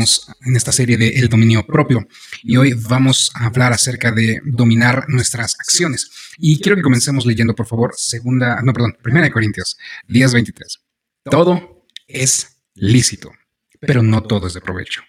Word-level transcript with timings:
Estamos 0.00 0.34
en 0.46 0.56
esta 0.56 0.72
serie 0.72 0.96
de 0.96 1.08
El 1.08 1.28
dominio 1.28 1.66
propio 1.66 2.08
y 2.42 2.56
hoy 2.56 2.72
vamos 2.72 3.30
a 3.34 3.44
hablar 3.44 3.74
acerca 3.74 4.10
de 4.10 4.40
dominar 4.46 5.04
nuestras 5.08 5.56
acciones. 5.60 6.10
Y 6.38 6.58
quiero 6.58 6.76
que 6.76 6.82
comencemos 6.82 7.26
leyendo, 7.26 7.54
por 7.54 7.66
favor, 7.66 7.92
segunda, 7.96 8.62
no, 8.62 8.72
perdón, 8.72 8.96
primera 9.02 9.26
de 9.26 9.30
Corintios 9.30 9.76
10:23. 10.08 10.80
Todo 11.24 11.84
es 12.08 12.62
lícito, 12.74 13.30
pero 13.78 14.02
no 14.02 14.22
todo 14.22 14.46
es 14.46 14.54
de 14.54 14.62
provecho. 14.62 15.02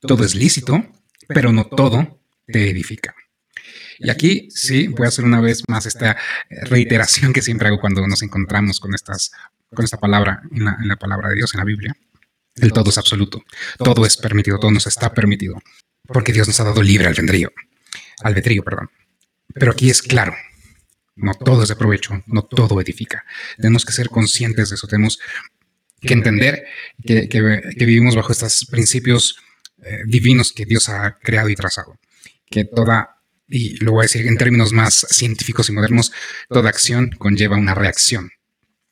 Todo 0.00 0.24
es 0.24 0.34
lícito, 0.34 0.84
pero 1.28 1.52
no 1.52 1.66
todo 1.66 2.20
te 2.44 2.70
edifica. 2.70 3.14
Y 4.00 4.10
aquí 4.10 4.48
sí 4.50 4.88
voy 4.88 5.06
a 5.06 5.10
hacer 5.10 5.24
una 5.24 5.40
vez 5.40 5.62
más 5.68 5.86
esta 5.86 6.16
reiteración 6.50 7.32
que 7.32 7.40
siempre 7.40 7.68
hago 7.68 7.78
cuando 7.78 8.04
nos 8.08 8.22
encontramos 8.22 8.80
con 8.80 8.94
estas 8.96 9.30
con 9.72 9.84
esta 9.84 9.98
palabra 9.98 10.42
en 10.50 10.64
la, 10.64 10.76
en 10.80 10.88
la 10.88 10.96
palabra 10.96 11.28
de 11.28 11.36
Dios 11.36 11.54
en 11.54 11.58
la 11.58 11.64
Biblia. 11.64 11.96
El 12.56 12.72
todo 12.72 12.90
es 12.90 12.98
absoluto. 12.98 13.42
Todo 13.78 14.06
es 14.06 14.16
permitido, 14.16 14.58
todo 14.58 14.70
nos 14.70 14.86
está 14.86 15.12
permitido. 15.12 15.60
Porque 16.06 16.32
Dios 16.32 16.46
nos 16.46 16.60
ha 16.60 16.64
dado 16.64 16.82
libre 16.82 17.08
albedrío. 17.08 17.52
Albedrío, 18.22 18.62
perdón. 18.62 18.90
Pero 19.54 19.72
aquí 19.72 19.90
es 19.90 20.02
claro. 20.02 20.34
No 21.16 21.34
todo 21.34 21.62
es 21.62 21.68
de 21.68 21.76
provecho, 21.76 22.22
no 22.26 22.42
todo 22.42 22.80
edifica. 22.80 23.24
Tenemos 23.56 23.84
que 23.84 23.92
ser 23.92 24.08
conscientes 24.08 24.70
de 24.70 24.74
eso. 24.74 24.86
Tenemos 24.86 25.20
que 26.00 26.12
entender 26.12 26.64
que, 27.04 27.28
vivimos 27.76 28.16
bajo 28.16 28.32
estos 28.32 28.66
principios 28.66 29.36
eh, 29.82 30.00
divinos 30.06 30.52
que 30.52 30.64
Dios 30.64 30.88
ha 30.88 31.18
creado 31.18 31.48
y 31.48 31.54
trazado. 31.54 31.98
Que 32.50 32.64
toda, 32.64 33.20
y 33.48 33.76
lo 33.76 33.92
voy 33.92 34.02
a 34.02 34.08
decir 34.08 34.26
en 34.26 34.36
términos 34.36 34.72
más 34.72 35.06
científicos 35.08 35.68
y 35.68 35.72
modernos, 35.72 36.12
toda 36.48 36.68
acción 36.68 37.10
conlleva 37.16 37.56
una 37.56 37.74
reacción. 37.74 38.30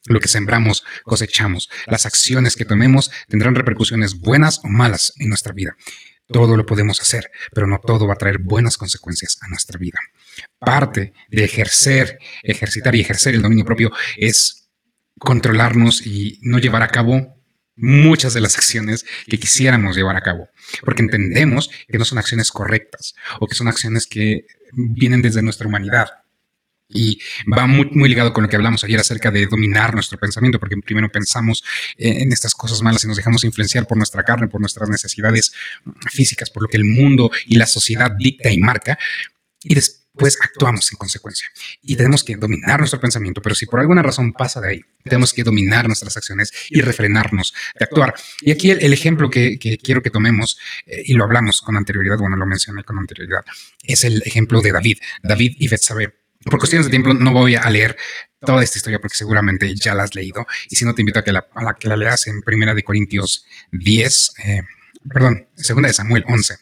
Lo 0.06 0.20
que 0.20 0.28
sembramos, 0.28 0.84
cosechamos. 1.04 1.70
Las 1.86 2.06
acciones 2.06 2.56
que 2.56 2.64
tomemos 2.64 3.10
tendrán 3.28 3.54
repercusiones 3.54 4.18
buenas 4.18 4.60
o 4.64 4.68
malas 4.68 5.12
en 5.18 5.28
nuestra 5.28 5.52
vida. 5.52 5.76
Todo 6.26 6.56
lo 6.56 6.66
podemos 6.66 7.00
hacer, 7.00 7.30
pero 7.52 7.66
no 7.66 7.78
todo 7.78 8.06
va 8.06 8.14
a 8.14 8.18
traer 8.18 8.38
buenas 8.38 8.76
consecuencias 8.76 9.38
a 9.42 9.48
nuestra 9.48 9.78
vida. 9.78 9.98
Parte 10.58 11.12
de 11.28 11.44
ejercer, 11.44 12.18
ejercitar 12.42 12.94
y 12.94 13.00
ejercer 13.00 13.34
el 13.34 13.42
dominio 13.42 13.64
propio 13.64 13.92
es 14.16 14.70
controlarnos 15.18 16.04
y 16.04 16.40
no 16.42 16.58
llevar 16.58 16.82
a 16.82 16.88
cabo 16.88 17.36
muchas 17.76 18.34
de 18.34 18.40
las 18.40 18.56
acciones 18.56 19.04
que 19.26 19.38
quisiéramos 19.38 19.96
llevar 19.96 20.16
a 20.16 20.22
cabo, 20.22 20.48
porque 20.82 21.02
entendemos 21.02 21.70
que 21.88 21.98
no 21.98 22.04
son 22.04 22.18
acciones 22.18 22.50
correctas 22.50 23.14
o 23.40 23.46
que 23.46 23.54
son 23.54 23.68
acciones 23.68 24.06
que 24.06 24.46
vienen 24.72 25.22
desde 25.22 25.42
nuestra 25.42 25.68
humanidad 25.68 26.21
y 26.92 27.20
va 27.50 27.66
muy, 27.66 28.08
ligado 28.08 28.32
con 28.32 28.42
lo 28.42 28.48
que 28.48 28.56
hablamos 28.56 28.84
ayer 28.84 29.00
acerca 29.00 29.30
de 29.30 29.46
dominar 29.46 29.94
nuestro 29.94 30.18
pensamiento, 30.18 30.58
porque 30.58 30.76
primero 30.76 31.10
pensamos 31.10 31.64
en 31.96 32.32
estas 32.32 32.54
cosas 32.54 32.82
malas 32.82 33.04
y 33.04 33.08
nos 33.08 33.16
dejamos 33.16 33.44
influenciar 33.44 33.86
por 33.86 33.96
nuestra 33.96 34.22
carne, 34.22 34.48
por 34.48 34.60
nuestras 34.60 34.88
necesidades 34.88 35.52
físicas, 36.10 36.50
por 36.50 36.62
lo 36.62 36.68
que 36.68 36.76
el 36.76 36.84
mundo 36.84 37.30
y 37.46 37.56
la 37.56 37.66
sociedad 37.66 38.10
dicta 38.10 38.50
y 38.50 38.58
marca, 38.58 38.98
y 39.62 39.74
después 39.74 40.36
actuamos 40.42 40.90
en 40.92 40.98
consecuencia. 40.98 41.48
Y 41.82 41.96
tenemos 41.96 42.22
que 42.24 42.36
dominar 42.36 42.78
nuestro 42.78 43.00
pensamiento, 43.00 43.40
pero 43.40 43.54
si 43.54 43.66
por 43.66 43.80
alguna 43.80 44.02
razón 44.02 44.32
pasa 44.32 44.60
de 44.60 44.70
ahí, 44.70 44.80
tenemos 45.04 45.32
que 45.32 45.42
dominar 45.42 45.86
nuestras 45.86 46.16
acciones 46.16 46.52
y 46.70 46.80
refrenarnos 46.80 47.54
de 47.78 47.84
actuar. 47.84 48.14
Y 48.40 48.50
aquí 48.50 48.70
el, 48.70 48.92
ejemplo 48.92 49.30
que, 49.30 49.58
quiero 49.82 50.02
que 50.02 50.10
tomemos, 50.10 50.58
eh, 50.86 51.02
y 51.04 51.14
lo 51.14 51.24
hablamos 51.24 51.62
con 51.62 51.76
anterioridad, 51.76 52.18
bueno, 52.18 52.36
lo 52.36 52.46
mencioné 52.46 52.84
con 52.84 52.98
anterioridad, 52.98 53.44
es 53.82 54.04
el 54.04 54.22
ejemplo 54.24 54.60
de 54.60 54.72
David, 54.72 54.98
David 55.22 55.56
y 55.58 55.68
Betsabé 55.68 56.21
por 56.44 56.58
cuestiones 56.58 56.86
de 56.86 56.90
tiempo 56.90 57.14
no 57.14 57.32
voy 57.32 57.54
a 57.54 57.68
leer 57.70 57.96
toda 58.40 58.62
esta 58.62 58.78
historia 58.78 58.98
porque 58.98 59.16
seguramente 59.16 59.74
ya 59.74 59.94
la 59.94 60.04
has 60.04 60.14
leído. 60.14 60.46
Y 60.68 60.76
si 60.76 60.84
no, 60.84 60.94
te 60.94 61.02
invito 61.02 61.20
a 61.20 61.24
que 61.24 61.32
la, 61.32 61.46
que 61.78 61.88
la 61.88 61.96
leas 61.96 62.26
en 62.26 62.42
Primera 62.42 62.74
de 62.74 62.82
Corintios 62.82 63.46
10, 63.72 64.32
eh, 64.44 64.62
perdón, 65.08 65.48
Segunda 65.56 65.88
de 65.88 65.94
Samuel 65.94 66.24
11. 66.26 66.54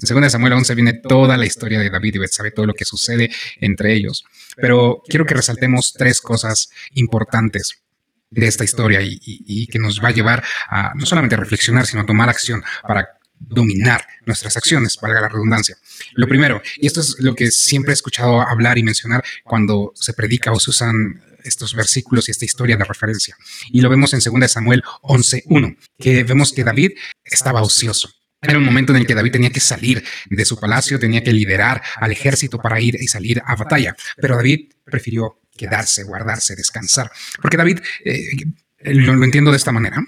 En 0.00 0.06
Segunda 0.06 0.26
de 0.26 0.30
Samuel 0.30 0.52
11 0.52 0.74
viene 0.74 0.92
toda 0.94 1.36
la 1.36 1.46
historia 1.46 1.80
de 1.80 1.90
David 1.90 2.14
y 2.16 2.18
Betsabé, 2.18 2.50
todo 2.50 2.66
lo 2.66 2.74
que 2.74 2.84
sucede 2.84 3.30
entre 3.60 3.94
ellos. 3.94 4.24
Pero 4.56 5.02
quiero 5.08 5.26
que 5.26 5.34
resaltemos 5.34 5.92
tres 5.92 6.20
cosas 6.20 6.70
importantes 6.94 7.82
de 8.30 8.46
esta 8.46 8.64
historia 8.64 9.00
y, 9.02 9.66
que 9.68 9.78
nos 9.78 10.02
va 10.02 10.08
a 10.08 10.12
llevar 10.12 10.44
a 10.68 10.92
no 10.94 11.06
solamente 11.06 11.36
reflexionar, 11.36 11.86
sino 11.86 12.02
a 12.02 12.06
tomar 12.06 12.28
acción 12.28 12.62
para 12.86 13.15
dominar 13.38 14.06
nuestras 14.24 14.56
acciones, 14.56 14.98
valga 15.00 15.20
la 15.20 15.28
redundancia. 15.28 15.76
Lo 16.14 16.26
primero, 16.26 16.62
y 16.76 16.86
esto 16.86 17.00
es 17.00 17.16
lo 17.20 17.34
que 17.34 17.50
siempre 17.50 17.92
he 17.92 17.94
escuchado 17.94 18.40
hablar 18.40 18.78
y 18.78 18.82
mencionar 18.82 19.24
cuando 19.44 19.92
se 19.94 20.12
predica 20.12 20.52
o 20.52 20.60
se 20.60 20.70
usan 20.70 21.22
estos 21.44 21.74
versículos 21.74 22.28
y 22.28 22.32
esta 22.32 22.44
historia 22.44 22.76
de 22.76 22.84
referencia. 22.84 23.36
Y 23.70 23.80
lo 23.80 23.88
vemos 23.88 24.12
en 24.14 24.20
2 24.20 24.50
Samuel 24.50 24.82
11.1, 25.02 25.76
que 25.98 26.24
vemos 26.24 26.52
que 26.52 26.64
David 26.64 26.92
estaba 27.24 27.62
ocioso. 27.62 28.10
Era 28.42 28.58
un 28.58 28.64
momento 28.64 28.92
en 28.92 28.98
el 28.98 29.06
que 29.06 29.14
David 29.14 29.32
tenía 29.32 29.50
que 29.50 29.60
salir 29.60 30.04
de 30.28 30.44
su 30.44 30.58
palacio, 30.58 30.98
tenía 30.98 31.22
que 31.22 31.32
liderar 31.32 31.82
al 31.96 32.12
ejército 32.12 32.58
para 32.58 32.80
ir 32.80 32.96
y 33.00 33.08
salir 33.08 33.42
a 33.44 33.56
batalla. 33.56 33.96
Pero 34.16 34.36
David 34.36 34.72
prefirió 34.84 35.40
quedarse, 35.56 36.04
guardarse, 36.04 36.54
descansar. 36.54 37.10
Porque 37.40 37.56
David, 37.56 37.80
eh, 38.04 38.30
lo, 38.84 39.24
entiendo 39.24 39.50
de 39.50 39.56
esta 39.56 39.72
manera, 39.72 40.04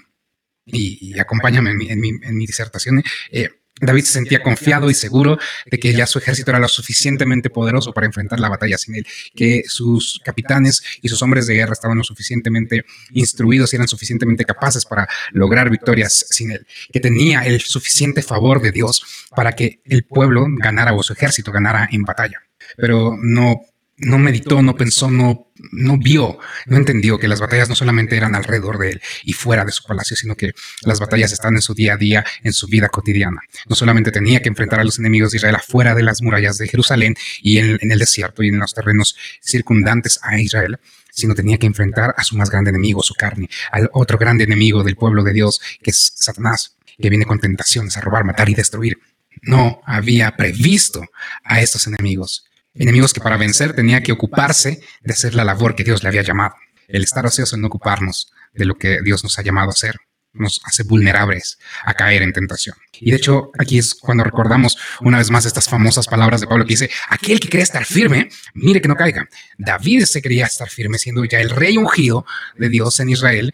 y, 0.71 1.19
acompáñame 1.19 1.71
en 1.71 1.99
mi, 1.99 2.45
disertación, 2.45 3.03
eh, 3.31 3.49
David 3.81 4.03
se 4.03 4.13
sentía 4.13 4.41
confiado 4.41 4.89
y 4.89 4.93
seguro 4.93 5.37
de 5.65 5.79
que 5.79 5.93
ya 5.93 6.05
su 6.05 6.19
ejército 6.19 6.51
era 6.51 6.59
lo 6.59 6.67
suficientemente 6.67 7.49
poderoso 7.49 7.93
para 7.93 8.07
enfrentar 8.07 8.39
la 8.39 8.49
batalla 8.49 8.77
sin 8.77 8.95
él, 8.95 9.07
que 9.35 9.63
sus 9.67 10.19
capitanes 10.23 10.83
y 11.01 11.07
sus 11.07 11.21
hombres 11.21 11.47
de 11.47 11.55
guerra 11.55 11.73
estaban 11.73 11.97
lo 11.97 12.03
suficientemente 12.03 12.85
instruidos 13.11 13.71
y 13.71 13.77
eran 13.77 13.87
suficientemente 13.87 14.43
capaces 14.43 14.85
para 14.85 15.07
lograr 15.31 15.69
victorias 15.69 16.25
sin 16.29 16.51
él, 16.51 16.67
que 16.91 16.99
tenía 16.99 17.41
el 17.45 17.61
suficiente 17.61 18.21
favor 18.21 18.61
de 18.61 18.71
Dios 18.71 19.01
para 19.35 19.53
que 19.53 19.81
el 19.85 20.03
pueblo 20.03 20.45
ganara 20.49 20.93
o 20.93 21.01
su 21.01 21.13
ejército 21.13 21.51
ganara 21.51 21.87
en 21.91 22.03
batalla. 22.03 22.41
Pero 22.75 23.17
no 23.21 23.61
no 23.99 24.17
meditó, 24.17 24.61
no 24.61 24.75
pensó, 24.75 25.11
no, 25.11 25.51
no 25.71 25.97
vio, 25.97 26.39
no 26.67 26.77
entendió 26.77 27.17
que 27.19 27.27
las 27.27 27.41
batallas 27.41 27.67
no 27.67 27.75
solamente 27.75 28.15
eran 28.15 28.33
alrededor 28.33 28.77
de 28.77 28.91
él 28.91 29.01
y 29.23 29.33
fuera 29.33 29.65
de 29.65 29.71
su 29.71 29.83
palacio, 29.83 30.15
sino 30.15 30.35
que 30.35 30.53
las 30.83 30.99
batallas 30.99 31.33
están 31.33 31.55
en 31.55 31.61
su 31.61 31.73
día 31.73 31.93
a 31.93 31.97
día, 31.97 32.25
en 32.43 32.53
su 32.53 32.67
vida 32.67 32.87
cotidiana. 32.89 33.41
No 33.67 33.75
solamente 33.75 34.11
tenía 34.11 34.41
que 34.41 34.49
enfrentar 34.49 34.79
a 34.79 34.83
los 34.83 34.99
enemigos 34.99 35.31
de 35.31 35.37
Israel 35.37 35.55
afuera 35.55 35.95
de 35.95 36.03
las 36.03 36.21
murallas 36.21 36.57
de 36.57 36.67
Jerusalén 36.67 37.15
y 37.41 37.57
en, 37.57 37.77
el 37.81 37.99
desierto 37.99 38.41
y 38.41 38.49
en 38.49 38.59
los 38.59 38.73
terrenos 38.73 39.17
circundantes 39.41 40.19
a 40.23 40.39
Israel, 40.39 40.79
sino 41.11 41.35
tenía 41.35 41.57
que 41.57 41.67
enfrentar 41.67 42.13
a 42.17 42.23
su 42.23 42.37
más 42.37 42.49
grande 42.49 42.69
enemigo, 42.69 43.03
su 43.03 43.15
carne, 43.15 43.49
al 43.71 43.89
otro 43.93 44.17
grande 44.17 44.45
enemigo 44.45 44.83
del 44.83 44.95
pueblo 44.95 45.23
de 45.23 45.33
Dios, 45.33 45.59
que 45.81 45.91
es 45.91 46.13
Satanás, 46.15 46.77
que 47.01 47.09
viene 47.09 47.25
con 47.25 47.39
tentaciones 47.39 47.97
a 47.97 48.01
robar, 48.01 48.23
matar 48.23 48.49
y 48.49 48.55
destruir. 48.55 48.99
No 49.41 49.81
había 49.85 50.35
previsto 50.35 51.05
a 51.43 51.61
estos 51.61 51.87
enemigos 51.87 52.48
Enemigos 52.79 53.13
que 53.13 53.19
para 53.19 53.37
vencer 53.37 53.73
tenía 53.73 54.01
que 54.01 54.13
ocuparse 54.13 54.81
de 55.01 55.13
hacer 55.13 55.35
la 55.35 55.43
labor 55.43 55.75
que 55.75 55.83
Dios 55.83 56.01
le 56.01 56.09
había 56.09 56.23
llamado. 56.23 56.55
El 56.87 57.03
estar 57.03 57.25
ocioso 57.25 57.55
en 57.55 57.61
no 57.61 57.67
ocuparnos 57.67 58.31
de 58.53 58.65
lo 58.65 58.75
que 58.75 59.01
Dios 59.03 59.23
nos 59.23 59.37
ha 59.37 59.43
llamado 59.43 59.69
a 59.69 59.73
hacer 59.73 59.97
nos 60.31 60.61
hace 60.63 60.83
vulnerables 60.83 61.57
a 61.83 61.93
caer 61.93 62.21
en 62.21 62.31
tentación. 62.31 62.75
Y 62.93 63.11
de 63.11 63.17
hecho, 63.17 63.51
aquí 63.57 63.79
es 63.79 63.95
cuando 63.95 64.23
recordamos 64.23 64.77
una 65.01 65.17
vez 65.17 65.29
más 65.31 65.45
estas 65.45 65.67
famosas 65.67 66.07
palabras 66.07 66.39
de 66.39 66.47
Pablo 66.47 66.65
que 66.65 66.73
dice, 66.73 66.89
aquel 67.09 67.39
que 67.39 67.49
cree 67.49 67.63
estar 67.63 67.83
firme, 67.83 68.29
mire 68.53 68.81
que 68.81 68.87
no 68.87 68.95
caiga. 68.95 69.27
David 69.57 70.03
se 70.05 70.21
quería 70.21 70.45
estar 70.45 70.69
firme 70.69 70.97
siendo 70.97 71.25
ya 71.25 71.39
el 71.39 71.49
rey 71.49 71.77
ungido 71.77 72.25
de 72.57 72.69
Dios 72.69 72.99
en 72.99 73.09
Israel, 73.09 73.53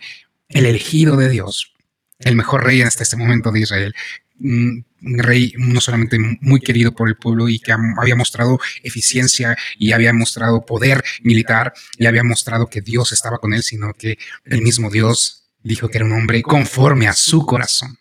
el 0.49 0.65
elegido 0.65 1.15
de 1.15 1.29
Dios, 1.29 1.73
el 2.19 2.35
mejor 2.35 2.63
rey 2.63 2.81
este, 2.81 3.03
este 3.03 3.17
momento 3.17 3.51
de 3.51 3.61
Israel, 3.61 3.95
un 4.39 4.85
rey 5.01 5.53
no 5.57 5.81
solamente 5.81 6.17
muy 6.41 6.59
querido 6.59 6.93
por 6.93 7.07
el 7.07 7.15
pueblo 7.15 7.47
y 7.47 7.59
que 7.59 7.71
había 7.71 8.15
mostrado 8.15 8.59
eficiencia 8.83 9.57
y 9.77 9.91
había 9.91 10.13
mostrado 10.13 10.65
poder 10.65 11.03
militar 11.21 11.73
y 11.97 12.07
había 12.07 12.23
mostrado 12.23 12.67
que 12.67 12.81
Dios 12.81 13.11
estaba 13.11 13.37
con 13.37 13.53
él, 13.53 13.63
sino 13.63 13.93
que 13.93 14.17
el 14.45 14.61
mismo 14.61 14.89
Dios 14.89 15.43
dijo 15.63 15.89
que 15.89 15.97
era 15.97 16.05
un 16.05 16.13
hombre 16.13 16.41
conforme 16.41 17.07
a 17.07 17.13
su 17.13 17.45
corazón. 17.45 17.97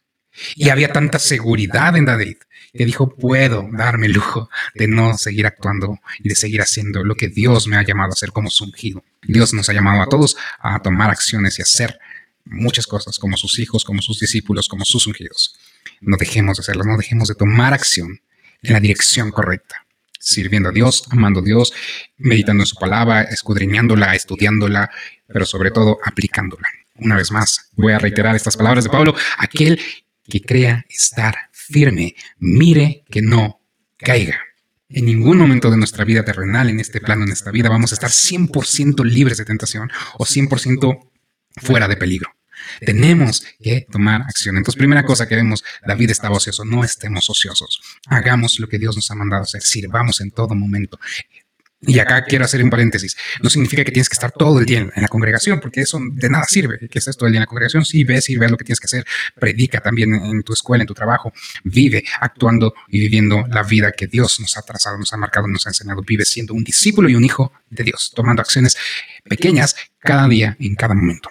Y 0.56 0.70
había 0.70 0.92
tanta 0.92 1.18
seguridad 1.18 1.96
en 1.96 2.06
David 2.06 2.36
que 2.72 2.84
dijo, 2.84 3.14
puedo 3.14 3.68
darme 3.72 4.06
el 4.06 4.12
lujo 4.12 4.50
de 4.74 4.88
no 4.88 5.16
seguir 5.16 5.46
actuando 5.46 6.00
y 6.18 6.28
de 6.28 6.34
seguir 6.34 6.60
haciendo 6.60 7.04
lo 7.04 7.14
que 7.14 7.28
Dios 7.28 7.68
me 7.68 7.76
ha 7.76 7.84
llamado 7.84 8.10
a 8.10 8.14
hacer 8.14 8.32
como 8.32 8.50
su 8.50 8.64
ungido. 8.64 9.04
Dios 9.22 9.54
nos 9.54 9.68
ha 9.68 9.72
llamado 9.72 10.02
a 10.02 10.08
todos 10.08 10.36
a 10.58 10.80
tomar 10.80 11.10
acciones 11.10 11.58
y 11.58 11.62
hacer 11.62 12.00
muchas 12.44 12.88
cosas 12.88 13.20
como 13.20 13.36
sus 13.36 13.60
hijos, 13.60 13.84
como 13.84 14.02
sus 14.02 14.18
discípulos, 14.18 14.68
como 14.68 14.84
sus 14.84 15.06
ungidos 15.06 15.56
no 16.00 16.16
dejemos 16.16 16.58
de 16.58 16.62
hacerlo, 16.62 16.84
no 16.84 16.96
dejemos 16.96 17.28
de 17.28 17.34
tomar 17.34 17.74
acción 17.74 18.20
en 18.62 18.72
la 18.72 18.80
dirección 18.80 19.30
correcta, 19.30 19.86
sirviendo 20.18 20.70
a 20.70 20.72
Dios, 20.72 21.04
amando 21.10 21.40
a 21.40 21.42
Dios, 21.42 21.72
meditando 22.16 22.62
en 22.62 22.66
su 22.66 22.76
palabra, 22.76 23.22
escudriñándola, 23.22 24.14
estudiándola, 24.14 24.90
pero 25.26 25.46
sobre 25.46 25.70
todo 25.70 25.98
aplicándola. 26.04 26.68
Una 26.96 27.16
vez 27.16 27.30
más, 27.30 27.70
voy 27.76 27.92
a 27.92 27.98
reiterar 27.98 28.36
estas 28.36 28.56
palabras 28.56 28.84
de 28.84 28.90
Pablo, 28.90 29.14
aquel 29.38 29.80
que 30.28 30.40
crea 30.40 30.84
estar 30.88 31.50
firme, 31.52 32.14
mire 32.38 33.04
que 33.10 33.22
no 33.22 33.60
caiga. 33.98 34.38
En 34.88 35.06
ningún 35.06 35.38
momento 35.38 35.70
de 35.70 35.76
nuestra 35.76 36.04
vida 36.04 36.24
terrenal, 36.24 36.68
en 36.68 36.78
este 36.78 37.00
plano, 37.00 37.24
en 37.24 37.32
esta 37.32 37.50
vida, 37.50 37.68
vamos 37.68 37.92
a 37.92 37.94
estar 37.94 38.10
100% 38.10 39.04
libres 39.04 39.38
de 39.38 39.44
tentación 39.44 39.90
o 40.18 40.24
100% 40.24 41.10
fuera 41.56 41.88
de 41.88 41.96
peligro. 41.96 42.33
Tenemos 42.80 43.44
que 43.60 43.86
tomar 43.90 44.22
acción. 44.22 44.56
Entonces, 44.56 44.78
primera 44.78 45.04
cosa 45.04 45.28
que 45.28 45.36
vemos, 45.36 45.64
David 45.86 46.10
estaba 46.10 46.36
ocioso. 46.36 46.64
No 46.64 46.84
estemos 46.84 47.28
ociosos. 47.30 47.80
Hagamos 48.06 48.58
lo 48.60 48.68
que 48.68 48.78
Dios 48.78 48.96
nos 48.96 49.10
ha 49.10 49.14
mandado 49.14 49.42
hacer. 49.42 49.62
Sirvamos 49.62 50.20
en 50.20 50.30
todo 50.30 50.54
momento. 50.54 50.98
Y 51.86 51.98
acá 51.98 52.24
quiero 52.24 52.44
hacer 52.44 52.62
un 52.62 52.70
paréntesis. 52.70 53.16
No 53.42 53.50
significa 53.50 53.84
que 53.84 53.92
tienes 53.92 54.08
que 54.08 54.14
estar 54.14 54.32
todo 54.32 54.58
el 54.58 54.66
día 54.66 54.80
en, 54.80 55.02
la 55.02 55.08
congregación, 55.08 55.60
porque 55.60 55.82
eso 55.82 56.00
de 56.12 56.30
nada 56.30 56.44
sirve. 56.44 56.78
Que 56.88 56.98
estés 56.98 57.16
todo 57.16 57.26
el 57.26 57.32
día 57.32 57.38
en 57.38 57.42
la 57.42 57.46
congregación, 57.46 57.84
sí, 57.84 58.04
ves 58.04 58.30
y 58.30 58.36
ves 58.36 58.50
lo 58.50 58.56
que 58.56 58.64
tienes 58.64 58.80
que 58.80 58.86
hacer. 58.86 59.04
Predica 59.38 59.80
también 59.80 60.14
en, 60.14 60.42
tu 60.42 60.52
escuela, 60.52 60.82
en 60.82 60.88
tu 60.88 60.94
trabajo. 60.94 61.32
Vive 61.64 62.04
actuando 62.20 62.74
y 62.88 63.00
viviendo 63.00 63.44
la 63.48 63.62
vida 63.62 63.92
que 63.92 64.06
Dios 64.06 64.40
nos 64.40 64.56
ha 64.56 64.62
trazado, 64.62 64.98
nos 64.98 65.12
ha 65.12 65.16
marcado, 65.16 65.46
nos 65.46 65.66
ha 65.66 65.70
enseñado. 65.70 66.02
Vive 66.02 66.24
siendo 66.24 66.54
un 66.54 66.64
discípulo 66.64 67.08
y 67.08 67.14
un 67.14 67.24
hijo 67.24 67.52
de 67.70 67.84
Dios, 67.84 68.12
tomando 68.14 68.40
acciones 68.40 68.76
pequeñas 69.24 69.76
cada 69.98 70.26
día, 70.28 70.56
en 70.58 70.74
cada 70.74 70.94
momento. 70.94 71.28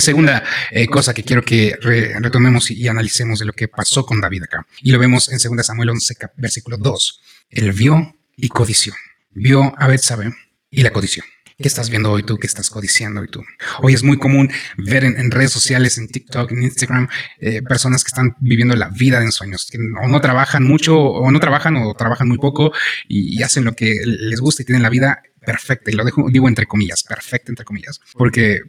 Segunda 0.00 0.42
eh, 0.70 0.86
cosa 0.86 1.14
que 1.14 1.22
quiero 1.22 1.42
que 1.42 1.76
retomemos 1.80 2.70
y, 2.70 2.88
analicemos 2.88 3.38
de 3.38 3.46
lo 3.46 3.52
que 3.52 3.68
pasó 3.68 4.04
con 4.04 4.20
David 4.20 4.44
acá. 4.44 4.66
Y 4.82 4.90
lo 4.90 4.98
vemos 4.98 5.30
en 5.30 5.38
2 5.38 5.66
Samuel 5.66 5.90
11, 5.90 6.14
versículo 6.36 6.76
2. 6.76 7.20
Él 7.50 7.72
vio 7.72 8.16
y 8.36 8.48
codició 8.48 8.94
vio 9.32 9.72
a 9.78 9.86
Betsabe 9.86 10.32
y 10.70 10.82
la 10.82 10.90
codició. 10.90 11.24
¿Qué 11.58 11.68
estás 11.68 11.90
viendo 11.90 12.10
hoy 12.10 12.22
tú? 12.22 12.38
¿Qué 12.38 12.46
estás 12.46 12.70
codiciando 12.70 13.20
hoy 13.20 13.28
tú? 13.28 13.44
Hoy 13.82 13.92
es 13.92 14.02
muy 14.02 14.18
común 14.18 14.50
ver 14.78 15.04
en, 15.04 15.30
redes 15.30 15.52
sociales, 15.52 15.98
en 15.98 16.08
TikTok, 16.08 16.52
en 16.52 16.62
Instagram, 16.62 17.08
eh, 17.38 17.60
personas 17.60 18.02
que 18.02 18.08
están 18.08 18.34
viviendo 18.40 18.74
la 18.76 18.88
vida 18.88 19.18
de 19.18 19.26
ensueños, 19.26 19.68
que 19.70 19.76
no 19.78 20.20
trabajan 20.22 20.64
mucho, 20.64 20.98
o 20.98 21.30
no 21.30 21.38
trabajan, 21.38 21.76
o 21.76 21.92
trabajan 21.94 22.28
muy 22.28 22.38
poco 22.38 22.72
y, 23.08 23.42
hacen 23.42 23.64
lo 23.64 23.74
que 23.74 23.94
les 24.04 24.40
gusta 24.40 24.62
y 24.62 24.64
tienen 24.64 24.82
la 24.82 24.88
vida 24.88 25.22
perfecta. 25.44 25.90
Y 25.90 25.94
lo 25.94 26.04
dejo, 26.04 26.30
digo 26.30 26.48
entre 26.48 26.66
comillas, 26.66 27.02
perfecta 27.02 27.52
entre 27.52 27.66
comillas, 27.66 28.00
porque 28.14 28.62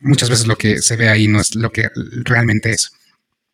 muchas 0.00 0.30
veces 0.30 0.46
lo 0.46 0.56
que 0.56 0.82
se 0.82 0.96
ve 0.96 1.08
ahí 1.08 1.28
no 1.28 1.40
es 1.40 1.54
lo 1.54 1.70
que 1.72 1.90
realmente 2.24 2.70
es. 2.70 2.92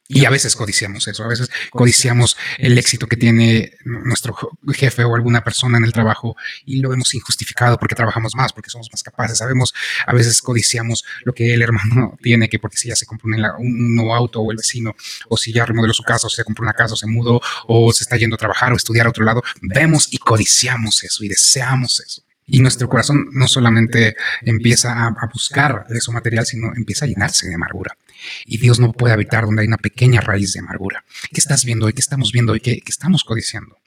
Y 0.07 0.27
a 0.27 0.31
veces 0.31 0.55
codiciamos 0.55 1.09
eso, 1.09 1.25
a 1.25 1.29
veces 1.29 1.51
codiciamos 1.71 2.37
el 2.59 2.77
éxito 2.77 3.07
que 3.07 3.17
tiene 3.17 3.73
nuestro 3.87 4.37
jefe 4.75 5.03
o 5.03 5.15
alguna 5.15 5.43
persona 5.43 5.79
en 5.79 5.85
el 5.85 5.95
trabajo 5.95 6.37
y 6.67 6.81
lo 6.81 6.91
vemos 6.91 7.15
injustificado 7.15 7.79
porque 7.79 7.95
trabajamos 7.95 8.35
más, 8.35 8.53
porque 8.53 8.69
somos 8.69 8.91
más 8.93 9.03
capaces. 9.03 9.39
Sabemos, 9.39 9.73
a 10.07 10.13
veces 10.13 10.43
codiciamos 10.43 11.05
lo 11.25 11.33
que 11.33 11.55
el 11.55 11.63
hermano 11.63 12.19
tiene, 12.23 12.51
que 12.51 12.59
porque 12.59 12.77
si 12.77 12.89
ya 12.89 12.97
se 12.97 13.07
compró 13.07 13.31
un, 13.59 13.95
nuevo 13.95 14.15
auto 14.15 14.41
o 14.41 14.51
el 14.51 14.59
vecino, 14.59 14.95
o 15.31 15.39
si 15.39 15.55
ya 15.55 15.65
remodeló 15.65 15.95
su 15.95 16.03
casa, 16.03 16.27
o 16.27 16.31
se 16.31 16.45
compró 16.45 16.65
una 16.65 16.75
casa, 16.75 16.93
o 16.93 16.97
se 16.99 17.07
mudó, 17.07 17.41
o 17.67 17.91
se 17.91 18.05
está 18.05 18.19
yendo 18.19 18.35
a 18.35 18.39
trabajar 18.39 18.75
o 18.75 18.77
estudiar 18.77 19.07
a 19.07 19.11
otro 19.11 19.25
lado, 19.25 19.43
vemos 19.63 20.09
y 20.13 20.19
codiciamos 20.19 21.03
eso 21.03 21.25
y 21.25 21.29
deseamos 21.29 22.01
eso. 22.01 22.23
Y 22.47 22.61
nuestro 22.61 22.89
corazón 22.89 23.29
no 23.33 23.49
solamente 23.49 24.17
empieza 24.43 25.07
a, 25.07 25.31
buscar 25.33 25.87
eso 25.91 26.13
material, 26.13 26.45
sino 26.45 26.75
empieza 26.75 27.07
a 27.07 27.09
llenarse 27.09 27.49
de 27.49 27.55
amargura. 27.55 27.97
Y 28.45 28.59
Dios 28.59 28.81
no 28.81 28.93
puede 28.93 29.15
habitar 29.15 29.45
donde 29.45 29.63
hay 29.63 29.69
una 29.69 29.79
pequeña 29.79 30.21
raíz 30.21 30.53
de 30.53 30.61
amargura. 30.61 31.05
¿Qué 31.33 31.41
estás 31.41 31.65
viendo 31.65 31.87
hoy? 31.87 31.95
¿Qué 31.95 32.01
estamos 32.01 32.33
viendo 32.33 32.53
hoy? 32.53 32.61
¿Qué, 32.61 32.81
qué 32.81 32.91
estamos 32.91 33.25
codiciando? 33.25 33.79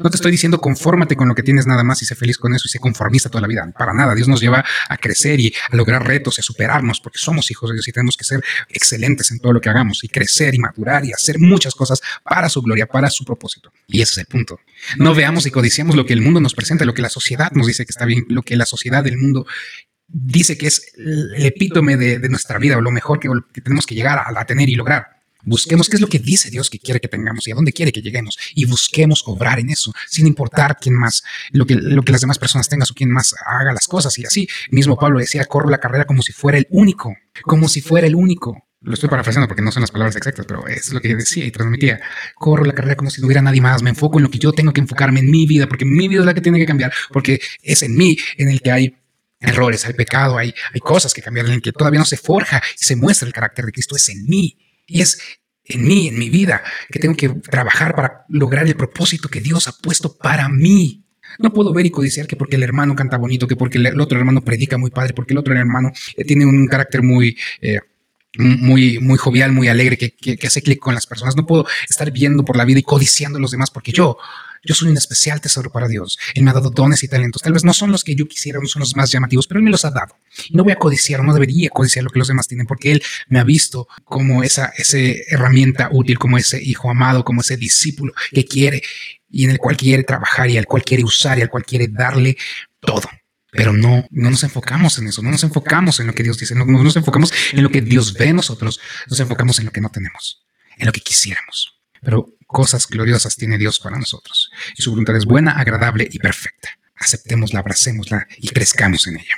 No 0.00 0.10
te 0.10 0.16
estoy 0.16 0.30
diciendo 0.30 0.60
confórmate 0.60 1.16
con 1.16 1.28
lo 1.28 1.34
que 1.34 1.42
tienes 1.42 1.66
nada 1.66 1.84
más 1.84 2.02
y 2.02 2.04
sé 2.04 2.14
feliz 2.14 2.38
con 2.38 2.54
eso 2.54 2.64
y 2.66 2.68
sé 2.68 2.78
conformista 2.78 3.28
toda 3.28 3.42
la 3.42 3.48
vida. 3.48 3.70
Para 3.76 3.92
nada. 3.92 4.14
Dios 4.14 4.28
nos 4.28 4.40
lleva 4.40 4.64
a 4.88 4.96
crecer 4.96 5.40
y 5.40 5.54
a 5.70 5.76
lograr 5.76 6.06
retos 6.06 6.38
y 6.38 6.40
a 6.40 6.44
superarnos 6.44 7.00
porque 7.00 7.18
somos 7.18 7.50
hijos 7.50 7.70
de 7.70 7.74
Dios 7.74 7.88
y 7.88 7.92
tenemos 7.92 8.16
que 8.16 8.24
ser 8.24 8.42
excelentes 8.68 9.30
en 9.30 9.38
todo 9.38 9.52
lo 9.52 9.60
que 9.60 9.68
hagamos 9.68 10.04
y 10.04 10.08
crecer 10.08 10.54
y 10.54 10.58
madurar 10.58 11.04
y 11.04 11.12
hacer 11.12 11.38
muchas 11.38 11.74
cosas 11.74 12.00
para 12.22 12.48
su 12.48 12.62
gloria, 12.62 12.86
para 12.86 13.10
su 13.10 13.24
propósito. 13.24 13.72
Y 13.86 14.02
ese 14.02 14.12
es 14.12 14.18
el 14.18 14.26
punto. 14.26 14.60
No 14.98 15.14
veamos 15.14 15.46
y 15.46 15.50
codiciamos 15.50 15.96
lo 15.96 16.06
que 16.06 16.12
el 16.12 16.22
mundo 16.22 16.40
nos 16.40 16.54
presenta, 16.54 16.84
lo 16.84 16.94
que 16.94 17.02
la 17.02 17.10
sociedad 17.10 17.52
nos 17.52 17.66
dice 17.66 17.84
que 17.84 17.90
está 17.90 18.04
bien, 18.04 18.24
lo 18.28 18.42
que 18.42 18.56
la 18.56 18.66
sociedad 18.66 19.04
del 19.04 19.18
mundo 19.18 19.46
dice 20.08 20.58
que 20.58 20.66
es 20.66 20.92
el 20.96 21.46
epítome 21.46 21.96
de, 21.96 22.28
nuestra 22.28 22.58
vida 22.58 22.76
o 22.76 22.80
lo 22.80 22.90
mejor 22.90 23.18
que, 23.18 23.28
tenemos 23.62 23.86
que 23.86 23.94
llegar 23.94 24.22
a 24.24 24.44
tener 24.44 24.68
y 24.68 24.74
lograr. 24.74 25.21
Busquemos 25.44 25.88
qué 25.88 25.96
es 25.96 26.00
lo 26.00 26.06
que 26.06 26.18
dice 26.18 26.50
Dios 26.50 26.70
que 26.70 26.78
quiere 26.78 27.00
que 27.00 27.08
tengamos 27.08 27.46
y 27.48 27.52
a 27.52 27.54
dónde 27.54 27.72
quiere 27.72 27.92
que 27.92 28.00
lleguemos 28.00 28.38
y 28.54 28.64
busquemos 28.64 29.22
obrar 29.26 29.58
en 29.58 29.70
eso, 29.70 29.92
sin 30.08 30.26
importar 30.26 30.78
quién 30.80 30.94
más, 30.94 31.22
lo 31.50 31.66
que, 31.66 31.74
lo 31.74 32.02
que 32.02 32.12
las 32.12 32.20
demás 32.20 32.38
personas 32.38 32.68
tengan 32.68 32.86
o 32.90 32.94
quién 32.94 33.10
más 33.10 33.34
haga 33.44 33.72
las 33.72 33.86
cosas. 33.86 34.18
Y 34.18 34.24
así 34.24 34.48
mismo 34.70 34.96
Pablo 34.96 35.18
decía, 35.18 35.44
corro 35.44 35.68
la 35.68 35.78
carrera 35.78 36.04
como 36.04 36.22
si 36.22 36.32
fuera 36.32 36.58
el 36.58 36.66
único, 36.70 37.14
como 37.42 37.68
si 37.68 37.80
fuera 37.80 38.06
el 38.06 38.14
único. 38.14 38.68
Lo 38.80 38.94
estoy 38.94 39.08
parafraseando 39.08 39.46
porque 39.46 39.62
no 39.62 39.70
son 39.70 39.82
las 39.82 39.92
palabras 39.92 40.16
exactas, 40.16 40.44
pero 40.44 40.66
es 40.66 40.92
lo 40.92 41.00
que 41.00 41.14
decía 41.14 41.44
y 41.44 41.52
transmitía. 41.52 42.00
Corro 42.34 42.64
la 42.64 42.72
carrera 42.72 42.96
como 42.96 43.10
si 43.10 43.20
no 43.20 43.28
hubiera 43.28 43.40
nadie 43.40 43.60
más. 43.60 43.80
Me 43.82 43.90
enfoco 43.90 44.18
en 44.18 44.24
lo 44.24 44.30
que 44.30 44.38
yo 44.38 44.52
tengo 44.52 44.72
que 44.72 44.80
enfocarme 44.80 45.20
en 45.20 45.30
mi 45.30 45.46
vida, 45.46 45.68
porque 45.68 45.84
mi 45.84 46.08
vida 46.08 46.20
es 46.20 46.26
la 46.26 46.34
que 46.34 46.40
tiene 46.40 46.58
que 46.58 46.66
cambiar, 46.66 46.92
porque 47.12 47.40
es 47.62 47.82
en 47.84 47.96
mí 47.96 48.16
en 48.38 48.48
el 48.48 48.60
que 48.60 48.72
hay 48.72 48.96
errores, 49.38 49.84
hay 49.86 49.92
pecado, 49.92 50.36
hay, 50.36 50.52
hay 50.72 50.80
cosas 50.80 51.14
que 51.14 51.22
cambiar, 51.22 51.46
en 51.46 51.52
el 51.52 51.62
que 51.62 51.72
todavía 51.72 52.00
no 52.00 52.06
se 52.06 52.16
forja 52.16 52.60
y 52.80 52.84
se 52.84 52.96
muestra 52.96 53.26
el 53.26 53.32
carácter 53.32 53.66
de 53.66 53.72
Cristo. 53.72 53.94
Es 53.94 54.08
en 54.08 54.24
mí. 54.26 54.58
Y 54.92 55.00
es 55.00 55.18
en 55.64 55.84
mí, 55.84 56.08
en 56.08 56.18
mi 56.18 56.28
vida, 56.28 56.62
que 56.90 56.98
tengo 56.98 57.14
que 57.14 57.28
trabajar 57.28 57.94
para 57.94 58.24
lograr 58.28 58.66
el 58.66 58.76
propósito 58.76 59.28
que 59.28 59.40
Dios 59.40 59.68
ha 59.68 59.72
puesto 59.72 60.16
para 60.16 60.48
mí. 60.48 61.04
No 61.38 61.52
puedo 61.52 61.72
ver 61.72 61.86
y 61.86 61.90
codiciar 61.90 62.26
que 62.26 62.36
porque 62.36 62.56
el 62.56 62.62
hermano 62.62 62.94
canta 62.94 63.16
bonito, 63.16 63.48
que 63.48 63.56
porque 63.56 63.78
el 63.78 64.00
otro 64.00 64.18
hermano 64.18 64.42
predica 64.42 64.76
muy 64.76 64.90
padre, 64.90 65.14
porque 65.14 65.32
el 65.32 65.38
otro 65.38 65.56
hermano 65.56 65.90
eh, 66.16 66.24
tiene 66.24 66.46
un 66.46 66.66
carácter 66.66 67.02
muy... 67.02 67.36
Eh, 67.60 67.80
muy, 68.38 68.98
muy 68.98 69.18
jovial, 69.18 69.52
muy 69.52 69.68
alegre, 69.68 69.98
que, 69.98 70.10
que 70.14 70.46
hace 70.46 70.62
clic 70.62 70.78
con 70.78 70.94
las 70.94 71.06
personas. 71.06 71.36
No 71.36 71.44
puedo 71.44 71.66
estar 71.86 72.10
viendo 72.10 72.46
por 72.46 72.56
la 72.56 72.64
vida 72.64 72.78
y 72.78 72.82
codiciando 72.82 73.36
a 73.36 73.40
los 73.42 73.50
demás 73.50 73.70
porque 73.70 73.92
yo 73.92 74.16
yo 74.64 74.74
soy 74.74 74.90
un 74.90 74.96
especial 74.96 75.40
tesoro 75.40 75.70
para 75.70 75.88
Dios. 75.88 76.18
Él 76.34 76.44
me 76.44 76.50
ha 76.50 76.54
dado 76.54 76.70
dones 76.70 77.02
y 77.02 77.08
talentos. 77.08 77.42
Tal 77.42 77.52
vez 77.52 77.64
no 77.64 77.74
son 77.74 77.90
los 77.90 78.04
que 78.04 78.14
yo 78.14 78.26
quisiera, 78.28 78.60
no 78.60 78.66
son 78.66 78.80
los 78.80 78.96
más 78.96 79.10
llamativos, 79.10 79.46
pero 79.46 79.58
Él 79.58 79.64
me 79.64 79.70
los 79.70 79.84
ha 79.84 79.90
dado. 79.90 80.16
Y 80.48 80.56
no 80.56 80.62
voy 80.62 80.72
a 80.72 80.76
codiciar, 80.76 81.22
no 81.24 81.34
debería 81.34 81.68
codiciar 81.70 82.04
lo 82.04 82.10
que 82.10 82.18
los 82.18 82.28
demás 82.28 82.46
tienen, 82.46 82.66
porque 82.66 82.92
Él 82.92 83.02
me 83.28 83.40
ha 83.40 83.44
visto 83.44 83.88
como 84.04 84.42
esa, 84.42 84.72
esa 84.76 84.98
herramienta 84.98 85.88
útil, 85.92 86.18
como 86.18 86.38
ese 86.38 86.62
hijo 86.62 86.90
amado, 86.90 87.24
como 87.24 87.40
ese 87.40 87.56
discípulo 87.56 88.12
que 88.30 88.44
quiere 88.44 88.82
y 89.30 89.44
en 89.44 89.50
el 89.50 89.58
cual 89.58 89.76
quiere 89.76 90.04
trabajar 90.04 90.48
y 90.50 90.58
al 90.58 90.66
cual 90.66 90.84
quiere 90.84 91.02
usar 91.02 91.38
y 91.38 91.42
al 91.42 91.48
cual 91.48 91.64
quiere 91.64 91.88
darle 91.88 92.36
todo. 92.80 93.08
Pero 93.50 93.72
no, 93.72 94.06
no 94.10 94.30
nos 94.30 94.44
enfocamos 94.44 94.98
en 94.98 95.08
eso, 95.08 95.22
no 95.22 95.30
nos 95.30 95.42
enfocamos 95.42 96.00
en 96.00 96.06
lo 96.06 96.14
que 96.14 96.22
Dios 96.22 96.38
dice, 96.38 96.54
no, 96.54 96.64
no 96.64 96.82
nos 96.82 96.96
enfocamos 96.96 97.32
en 97.52 97.62
lo 97.62 97.70
que 97.70 97.82
Dios 97.82 98.14
ve 98.14 98.32
nosotros, 98.32 98.80
nos 99.08 99.20
enfocamos 99.20 99.58
en 99.58 99.66
lo 99.66 99.72
que 99.72 99.80
no 99.80 99.90
tenemos, 99.90 100.46
en 100.78 100.86
lo 100.86 100.92
que 100.92 101.00
quisiéramos. 101.00 101.81
Pero 102.02 102.34
cosas 102.46 102.86
gloriosas 102.86 103.36
tiene 103.36 103.58
Dios 103.58 103.80
para 103.80 103.98
nosotros. 103.98 104.50
Y 104.76 104.82
su 104.82 104.90
voluntad 104.90 105.16
es 105.16 105.24
buena, 105.24 105.52
agradable 105.52 106.08
y 106.10 106.18
perfecta. 106.18 106.68
Aceptémosla, 106.96 107.60
abracémosla 107.60 108.26
y 108.38 108.48
crezcamos 108.48 109.06
en 109.06 109.18
ella. 109.18 109.34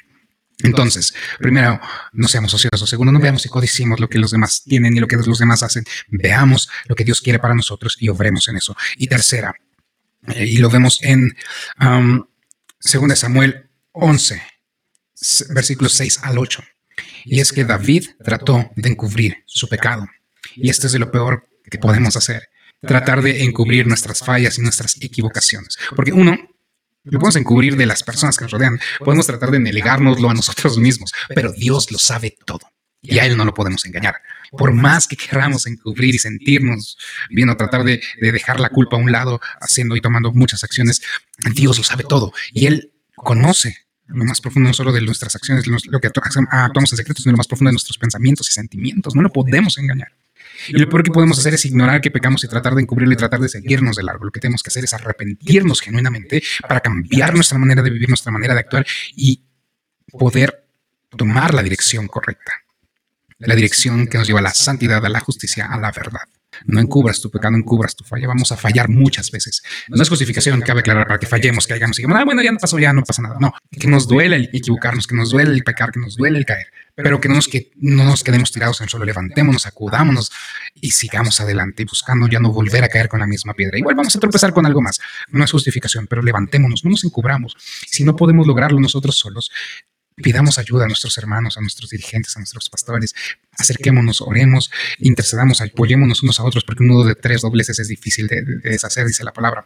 Entonces, 0.62 1.14
primero, 1.38 1.80
no 2.12 2.28
seamos 2.28 2.54
ociosos. 2.54 2.88
Segundo, 2.88 3.12
no 3.12 3.20
veamos 3.20 3.44
y 3.44 3.48
codicimos 3.48 4.00
lo 4.00 4.08
que 4.08 4.18
los 4.18 4.30
demás 4.30 4.62
tienen 4.64 4.96
y 4.96 5.00
lo 5.00 5.06
que 5.06 5.16
los 5.16 5.38
demás 5.38 5.62
hacen. 5.62 5.84
Veamos 6.08 6.68
lo 6.86 6.94
que 6.94 7.04
Dios 7.04 7.20
quiere 7.20 7.38
para 7.38 7.54
nosotros 7.54 7.96
y 8.00 8.08
obremos 8.08 8.48
en 8.48 8.56
eso. 8.56 8.76
Y 8.96 9.08
tercera, 9.08 9.54
eh, 10.28 10.46
y 10.46 10.58
lo 10.58 10.70
vemos 10.70 11.02
en 11.02 11.36
2 11.78 13.18
Samuel 13.18 13.68
11, 13.92 14.42
versículos 15.50 15.92
6 15.94 16.20
al 16.22 16.38
8. 16.38 16.62
Y 17.24 17.40
es 17.40 17.52
que 17.52 17.64
David 17.64 18.10
trató 18.22 18.70
de 18.76 18.90
encubrir 18.90 19.42
su 19.46 19.68
pecado. 19.68 20.06
Y 20.54 20.70
esto 20.70 20.86
es 20.86 20.92
de 20.92 20.98
lo 20.98 21.10
peor 21.10 21.48
que 21.68 21.78
podemos 21.78 22.16
hacer 22.16 22.48
tratar 22.86 23.22
de 23.22 23.44
encubrir 23.44 23.86
nuestras 23.86 24.20
fallas 24.20 24.58
y 24.58 24.62
nuestras 24.62 24.96
equivocaciones. 25.00 25.78
Porque 25.94 26.12
uno, 26.12 26.36
lo 27.04 27.18
podemos 27.18 27.36
encubrir 27.36 27.76
de 27.76 27.86
las 27.86 28.02
personas 28.02 28.36
que 28.36 28.44
nos 28.44 28.52
rodean, 28.52 28.80
podemos 29.00 29.26
tratar 29.26 29.50
de 29.50 29.60
negarnoslo 29.60 30.30
a 30.30 30.34
nosotros 30.34 30.78
mismos, 30.78 31.12
pero 31.34 31.52
Dios 31.52 31.90
lo 31.92 31.98
sabe 31.98 32.36
todo 32.44 32.60
y 33.02 33.18
a 33.18 33.26
Él 33.26 33.36
no 33.36 33.44
lo 33.44 33.52
podemos 33.52 33.84
engañar. 33.84 34.16
Por 34.56 34.72
más 34.72 35.06
que 35.06 35.16
queramos 35.16 35.66
encubrir 35.66 36.14
y 36.14 36.18
sentirnos 36.18 36.96
bien 37.28 37.50
o 37.50 37.56
tratar 37.56 37.84
de, 37.84 38.00
dejar 38.20 38.60
la 38.60 38.70
culpa 38.70 38.96
a 38.96 39.00
un 39.00 39.12
lado, 39.12 39.40
haciendo 39.60 39.96
y 39.96 40.00
tomando 40.00 40.32
muchas 40.32 40.64
acciones, 40.64 41.02
Dios 41.52 41.76
lo 41.76 41.84
sabe 41.84 42.04
todo 42.04 42.32
y 42.52 42.66
Él 42.66 42.92
conoce 43.16 43.78
lo 44.06 44.24
más 44.24 44.40
profundo 44.40 44.68
no 44.68 44.74
solo 44.74 44.92
de 44.92 45.00
nuestras 45.00 45.34
acciones, 45.34 45.66
lo 45.66 46.00
que 46.00 46.08
actuamos 46.08 46.92
en 46.92 46.96
secreto, 46.96 47.22
sino 47.22 47.32
lo 47.32 47.38
más 47.38 47.48
profundo 47.48 47.70
de 47.70 47.74
nuestros 47.74 47.96
pensamientos 47.96 48.50
y 48.50 48.52
sentimientos. 48.52 49.14
No 49.14 49.22
lo 49.22 49.30
podemos 49.30 49.78
engañar. 49.78 50.12
Y 50.68 50.78
lo 50.78 50.88
peor 50.88 51.02
que 51.02 51.10
podemos 51.10 51.38
hacer 51.38 51.54
es 51.54 51.64
ignorar 51.64 52.00
que 52.00 52.10
pecamos 52.10 52.44
y 52.44 52.48
tratar 52.48 52.74
de 52.74 52.82
encubrirlo 52.82 53.14
y 53.14 53.16
tratar 53.16 53.40
de 53.40 53.48
seguirnos 53.48 53.96
de 53.96 54.02
largo. 54.02 54.24
Lo 54.24 54.30
que 54.30 54.40
tenemos 54.40 54.62
que 54.62 54.68
hacer 54.68 54.84
es 54.84 54.94
arrepentirnos 54.94 55.80
genuinamente 55.80 56.42
para 56.68 56.80
cambiar 56.80 57.34
nuestra 57.34 57.58
manera 57.58 57.82
de 57.82 57.90
vivir, 57.90 58.08
nuestra 58.08 58.32
manera 58.32 58.54
de 58.54 58.60
actuar 58.60 58.86
y 59.14 59.42
poder 60.18 60.66
tomar 61.16 61.54
la 61.54 61.62
dirección 61.62 62.06
correcta. 62.06 62.52
La 63.38 63.54
dirección 63.54 64.06
que 64.06 64.18
nos 64.18 64.26
lleva 64.26 64.38
a 64.40 64.42
la 64.42 64.54
santidad, 64.54 65.04
a 65.04 65.08
la 65.08 65.20
justicia, 65.20 65.66
a 65.66 65.78
la 65.78 65.90
verdad. 65.90 66.22
No 66.66 66.80
encubras 66.80 67.20
tu 67.20 67.30
pecado, 67.30 67.56
encubras 67.56 67.94
tu 67.96 68.04
falla. 68.04 68.28
Vamos 68.28 68.50
a 68.52 68.56
fallar 68.56 68.88
muchas 68.88 69.30
veces. 69.30 69.62
No 69.88 70.02
es 70.02 70.08
justificación, 70.08 70.60
cabe 70.60 70.80
aclarar 70.80 71.06
para 71.06 71.18
que 71.18 71.26
fallemos, 71.26 71.66
que 71.66 71.74
digamos, 71.74 71.98
ah, 72.14 72.24
bueno, 72.24 72.42
ya 72.42 72.52
no 72.52 72.58
pasó, 72.58 72.78
ya 72.78 72.92
no 72.92 73.02
pasa 73.02 73.22
nada. 73.22 73.36
No, 73.40 73.52
que 73.70 73.88
nos 73.88 74.06
duele 74.06 74.36
el 74.36 74.50
equivocarnos, 74.52 75.06
que 75.06 75.14
nos 75.14 75.30
duele 75.30 75.52
el 75.52 75.62
pecar, 75.64 75.92
que 75.92 76.00
nos 76.00 76.16
duele 76.16 76.38
el 76.38 76.44
caer, 76.44 76.66
pero 76.94 77.20
que 77.20 77.28
no 77.28 77.34
nos, 77.34 77.48
que 77.48 77.70
no 77.76 78.04
nos 78.04 78.22
quedemos 78.22 78.52
tirados 78.52 78.80
en 78.80 78.84
el 78.84 78.90
suelo. 78.90 79.04
Levantémonos, 79.04 79.66
acudámonos 79.66 80.30
y 80.80 80.90
sigamos 80.90 81.40
adelante 81.40 81.84
buscando 81.84 82.26
ya 82.28 82.40
no 82.40 82.52
volver 82.52 82.84
a 82.84 82.88
caer 82.88 83.08
con 83.08 83.20
la 83.20 83.26
misma 83.26 83.54
piedra. 83.54 83.78
Igual 83.78 83.94
vamos 83.94 84.14
a 84.16 84.20
tropezar 84.20 84.52
con 84.52 84.66
algo 84.66 84.80
más. 84.80 85.00
No 85.30 85.44
es 85.44 85.50
justificación, 85.50 86.06
pero 86.06 86.22
levantémonos, 86.22 86.84
no 86.84 86.90
nos 86.90 87.04
encubramos. 87.04 87.56
Si 87.86 88.04
no 88.04 88.16
podemos 88.16 88.46
lograrlo 88.46 88.80
nosotros 88.80 89.16
solos, 89.16 89.50
Pidamos 90.16 90.58
ayuda 90.58 90.84
a 90.84 90.86
nuestros 90.86 91.18
hermanos, 91.18 91.58
a 91.58 91.60
nuestros 91.60 91.90
dirigentes, 91.90 92.36
a 92.36 92.40
nuestros 92.40 92.70
pastores. 92.70 93.14
Acerquémonos, 93.58 94.20
oremos, 94.20 94.70
intercedamos, 94.98 95.60
apoyémonos 95.60 96.22
unos 96.22 96.38
a 96.38 96.44
otros, 96.44 96.62
porque 96.64 96.84
un 96.84 96.90
nudo 96.90 97.04
de 97.04 97.16
tres 97.16 97.42
dobleces 97.42 97.78
es 97.80 97.88
difícil 97.88 98.28
de, 98.28 98.42
deshacer, 98.62 99.06
dice 99.06 99.24
la 99.24 99.32
palabra. 99.32 99.64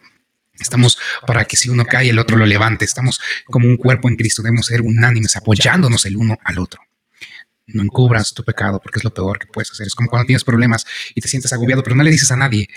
Estamos 0.59 0.99
para 1.27 1.45
que 1.45 1.57
si 1.57 1.69
uno 1.69 1.85
cae, 1.85 2.09
el 2.09 2.19
otro 2.19 2.37
lo 2.37 2.47
levante. 2.47 2.85
Estamos 2.85 3.21
como 3.45 3.69
un 3.69 3.77
cuerpo 3.77 4.09
en 4.09 4.17
Cristo. 4.17 4.43
Debemos 4.43 4.67
ser 4.67 4.81
unánimes, 4.81 5.37
apoyándonos 5.37 6.07
el 6.07 6.17
uno 6.17 6.39
al 6.43 6.59
otro. 6.59 6.81
No 7.67 7.83
encubras 7.83 8.33
tu 8.33 8.43
pecado 8.43 8.81
porque 8.81 8.99
es 8.99 9.05
lo 9.05 9.13
peor 9.13 9.39
que 9.39 9.47
puedes 9.47 9.71
hacer. 9.71 9.87
Es 9.87 9.95
como 9.95 10.09
cuando 10.09 10.27
tienes 10.27 10.45
problemas 10.45 10.87
y 11.15 11.21
te 11.21 11.29
sientes 11.29 11.53
agobiado, 11.53 11.83
pero 11.83 11.95
no 11.95 12.03
le 12.03 12.11
dices 12.11 12.31
a 12.33 12.37
nadie. 12.37 12.69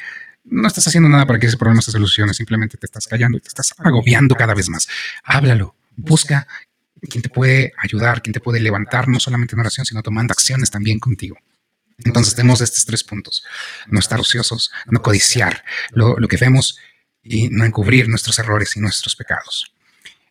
No 0.44 0.68
estás 0.68 0.86
haciendo 0.88 1.08
nada 1.08 1.26
para 1.26 1.40
que 1.40 1.48
ese 1.48 1.58
problema 1.58 1.82
se 1.82 1.92
solucione. 1.92 2.34
Simplemente 2.34 2.78
te 2.78 2.86
estás 2.86 3.08
callando 3.08 3.38
y 3.38 3.42
te 3.42 3.48
estás 3.48 3.74
agobiando 3.78 4.36
cada 4.36 4.54
vez 4.54 4.70
más. 4.70 4.88
Háblalo. 5.24 5.76
Busca 5.96 6.48
quien 7.10 7.22
te 7.22 7.30
puede 7.30 7.74
ayudar, 7.78 8.22
quien 8.22 8.34
te 8.34 8.40
puede 8.40 8.60
levantar, 8.60 9.08
no 9.08 9.20
solamente 9.20 9.56
en 9.56 9.62
oración, 9.62 9.86
sino 9.86 10.04
tomando 10.04 10.32
acciones 10.34 10.70
también 10.70 11.00
contigo. 11.00 11.38
Entonces 12.04 12.36
tenemos 12.36 12.62
estos 12.62 12.86
tres 12.86 13.04
puntos. 13.04 13.44
No 13.88 14.00
estar 14.00 14.20
ociosos, 14.20 14.72
no 14.88 15.02
codiciar 15.02 15.64
lo, 15.92 16.18
lo 16.18 16.28
que 16.28 16.38
vemos 16.38 16.80
y 17.24 17.50
no 17.50 17.66
encubrir 17.66 18.10
nuestros 18.10 18.40
errores 18.40 18.76
y 18.76 18.80
nuestros 18.80 19.16
pecados. 19.16 19.74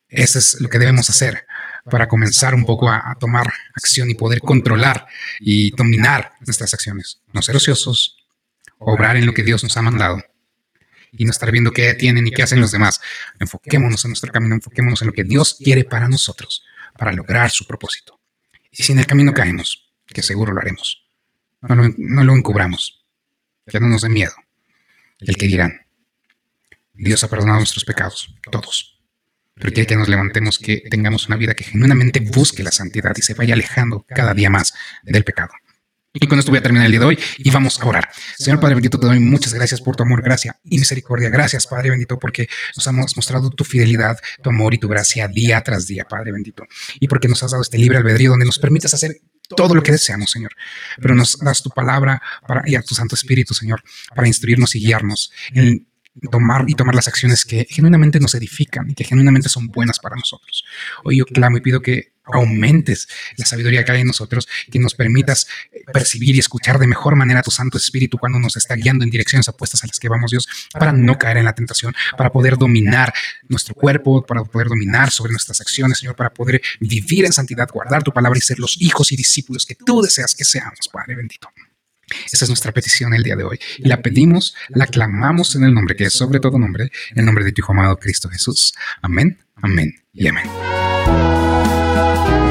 Eso 0.09 0.39
es 0.39 0.61
lo 0.61 0.69
que 0.69 0.79
debemos 0.79 1.09
hacer 1.09 1.47
para 1.89 2.09
comenzar 2.09 2.55
un 2.55 2.65
poco 2.65 2.91
a, 2.91 3.17
tomar 3.19 3.53
acción 3.75 4.11
y 4.11 4.15
poder 4.15 4.41
controlar 4.41 5.07
y 5.39 5.71
dominar 5.77 6.33
nuestras 6.41 6.75
acciones. 6.75 7.21
No 7.33 7.43
ser 7.43 7.57
ociosos, 7.57 8.17
obrar 8.79 9.17
en 9.17 9.27
lo 9.27 9.33
que 9.33 9.45
Dios 9.45 9.62
nos 9.62 9.77
ha 9.77 9.83
mandado 9.83 10.23
y 11.12 11.25
no 11.25 11.31
estar 11.31 11.50
viendo 11.50 11.73
qué 11.73 11.95
tienen 11.95 12.26
y 12.26 12.31
qué 12.31 12.43
hacen 12.43 12.61
los 12.61 12.73
demás. 12.73 13.00
Enfoquémonos 13.38 14.05
en 14.05 14.11
nuestro 14.11 14.33
camino, 14.33 14.55
enfoquémonos 14.55 15.02
en 15.02 15.09
lo 15.09 15.12
que 15.12 15.25
Dios 15.25 15.57
quiere 15.62 15.85
para 15.85 16.09
nosotros, 16.09 16.64
para 16.97 17.12
lograr 17.12 17.50
su 17.50 17.67
propósito. 17.67 18.21
Y 18.71 18.83
si 18.83 18.93
en 18.93 18.99
el 19.00 19.07
camino 19.07 19.33
caemos, 19.33 19.90
que 20.07 20.23
seguro 20.23 20.52
lo 20.52 20.61
haremos, 20.61 21.07
no 21.62 22.25
lo, 22.25 22.35
encubramos, 22.35 23.05
que 23.67 23.81
no 23.81 23.88
nos 23.88 24.02
dé 24.02 24.09
miedo 24.09 24.33
el 25.19 25.37
que 25.37 25.47
dirán. 25.47 25.87
Dios 26.95 27.23
ha 27.25 27.29
perdonado 27.29 27.59
nuestros 27.59 27.85
pecados, 27.85 28.35
todos 28.50 29.00
pero 29.61 29.75
quiere 29.75 29.87
que 29.87 29.97
nos 29.97 30.09
levantemos, 30.09 30.59
que 30.59 30.83
tengamos 30.90 31.26
una 31.29 31.37
vida 31.37 31.55
que 31.55 31.64
genuinamente 31.64 32.21
busque 32.21 32.62
la 32.62 32.73
santidad 32.73 33.12
y 33.17 33.23
se 33.23 33.35
vaya 33.35 33.55
alejando 33.55 34.07
cada 34.09 34.33
día 34.33 34.49
más 34.49 34.73
del 35.02 35.23
pecado. 35.23 35.52
Y 36.12 36.26
con 36.26 36.40
esto 36.40 36.50
voy 36.50 36.59
a 36.59 36.62
terminar 36.62 36.87
el 36.87 36.93
día 36.93 37.00
de 37.00 37.07
hoy 37.07 37.19
y 37.38 37.50
vamos 37.50 37.81
a 37.81 37.87
orar. 37.87 38.09
Señor 38.37 38.59
Padre 38.59 38.75
bendito, 38.75 38.99
te 38.99 39.07
doy 39.07 39.21
muchas 39.21 39.55
gracias 39.55 39.81
por 39.81 39.95
tu 39.95 40.02
amor, 40.02 40.23
gracia 40.23 40.59
y 40.64 40.76
misericordia. 40.79 41.31
Gracias, 41.31 41.69
Padre 41.69 41.90
bendito, 41.90 42.19
porque 42.19 42.49
nos 42.76 42.88
has 42.88 43.17
mostrado 43.17 43.49
tu 43.50 43.62
fidelidad, 43.62 44.19
tu 44.43 44.50
amor 44.50 44.75
y 44.75 44.79
tu 44.79 44.88
gracia 44.88 45.29
día 45.29 45.62
tras 45.62 45.87
día, 45.87 46.05
Padre 46.05 46.33
bendito. 46.33 46.64
Y 46.99 47.07
porque 47.07 47.29
nos 47.29 47.40
has 47.45 47.52
dado 47.52 47.62
este 47.62 47.79
libre 47.79 47.99
albedrío 47.99 48.31
donde 48.31 48.45
nos 48.45 48.59
permites 48.59 48.93
hacer 48.93 49.21
todo 49.57 49.73
lo 49.73 49.85
que 49.85 49.93
deseamos, 49.93 50.33
Señor. 50.33 50.50
Pero 51.00 51.14
nos 51.14 51.38
das 51.38 51.62
tu 51.62 51.71
palabra 51.71 52.21
y 52.67 52.75
a 52.75 52.83
tu 52.83 52.97
Santo 52.97 53.14
Espíritu, 53.14 53.55
Señor, 53.55 53.81
para 54.12 54.26
instruirnos 54.26 54.75
y 54.75 54.81
guiarnos 54.81 55.31
en 55.52 55.87
tomar 56.33 56.64
y 56.67 56.75
tomar 56.75 56.97
las 56.97 57.07
acciones 57.07 57.45
que 57.45 57.69
genuinamente 57.71 58.19
nos 58.19 58.35
edifican 58.35 58.90
y 58.90 58.95
que 58.95 59.05
genuinamente 59.05 59.49
son 59.49 59.69
buenas 59.69 60.00
para 60.00 60.17
nosotros. 60.17 60.64
Hoy 61.05 61.19
yo 61.19 61.25
clamo 61.25 61.59
y 61.59 61.61
pido 61.61 61.81
que 61.81 62.14
aumentes 62.33 63.09
la 63.37 63.47
sabiduría 63.47 63.85
que 63.85 63.93
hay 63.93 64.01
en 64.01 64.09
nosotros, 64.09 64.49
que 64.71 64.79
nos 64.79 64.95
permitas 64.95 65.47
percibir 65.93 66.37
y 66.37 66.39
escuchar 66.39 66.79
de 66.79 66.87
mejor 66.87 67.17
manera 67.17 67.43
tu 67.43 67.51
Santo 67.51 67.79
Espíritu 67.79 68.19
cuando 68.19 68.39
nos 68.39 68.57
está 68.57 68.75
guiando 68.75 69.05
en 69.05 69.11
direcciones 69.11 69.49
opuestas 69.49 69.85
a 69.85 69.87
las 69.87 69.99
que 69.99 70.09
vamos, 70.09 70.31
Dios, 70.31 70.49
para 70.73 70.93
no 70.93 71.19
caer 71.19 71.39
en 71.39 71.45
la 71.45 71.55
tentación, 71.55 71.95
para 72.17 72.31
poder 72.31 72.57
dominar 72.57 73.13
nuestro 73.49 73.75
cuerpo, 73.75 74.25
para 74.25 74.45
poder 74.45 74.69
dominar 74.69 75.11
sobre 75.11 75.33
nuestras 75.33 75.61
acciones, 75.61 75.99
Señor, 75.99 76.17
para 76.17 76.33
poder 76.33 76.61
vivir 76.81 77.25
en 77.25 77.33
santidad, 77.33 77.69
guardar 77.73 78.03
tu 78.03 78.13
palabra 78.13 78.39
y 78.39 78.43
ser 78.43 78.59
los 78.59 78.81
hijos 78.81 79.13
y 79.13 79.17
discípulos 79.17 79.67
que 79.67 79.75
tú 79.75 80.03
deseas 80.03 80.35
que 80.35 80.45
seamos, 80.45 80.89
Padre 80.93 81.17
bendito. 81.17 81.49
Esa 82.27 82.45
es 82.45 82.49
nuestra 82.49 82.73
petición 82.73 83.15
el 83.15 83.23
día 83.23 83.37
de 83.37 83.45
hoy. 83.45 83.61
Y 83.79 83.89
la 83.89 84.03
pedimos, 84.03 84.55
la 84.71 84.87
clamamos 84.87 85.55
en 85.55 85.65
el 85.65 85.73
nombre 85.73 85.95
que 85.95 86.05
es 86.05 86.13
sobre 86.13 86.41
todo 86.41 86.59
nombre, 86.59 86.91
el 87.15 87.25
nombre 87.25 87.45
de 87.45 87.53
tu 87.53 87.61
Hijo 87.61 87.73
amado 87.73 87.97
Cristo 87.99 88.29
Jesús. 88.29 88.75
Amén, 89.03 89.39
amén 89.57 89.95
y 90.13 90.27
amén. 90.27 90.80
Thank 91.11 92.45
you. 92.45 92.50